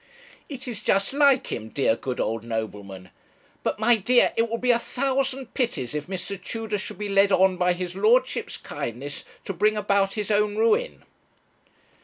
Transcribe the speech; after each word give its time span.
It 0.49 0.67
is 0.67 0.81
just 0.81 1.13
like 1.13 1.51
him, 1.51 1.69
dear 1.69 1.95
good 1.95 2.19
old 2.19 2.43
nobleman. 2.43 3.11
But, 3.61 3.77
my 3.77 3.97
dear, 3.97 4.33
it 4.35 4.49
will 4.49 4.57
be 4.57 4.71
a 4.71 4.79
thousand 4.79 5.53
pities 5.53 5.93
if 5.93 6.07
Mr. 6.07 6.43
Tudor 6.43 6.79
should 6.79 6.97
be 6.97 7.07
led 7.07 7.31
on 7.31 7.55
by 7.55 7.73
his 7.73 7.95
lordship's 7.95 8.57
kindness 8.57 9.23
to 9.45 9.53
bring 9.53 9.77
about 9.77 10.15
his 10.15 10.31
own 10.31 10.55
ruin.' 10.57 11.03